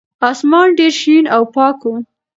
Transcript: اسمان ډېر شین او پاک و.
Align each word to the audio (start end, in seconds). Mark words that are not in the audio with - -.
اسمان 0.29 0.67
ډېر 0.77 0.93
شین 1.01 1.25
او 1.35 1.43
پاک 1.55 1.77
و. 1.89 1.93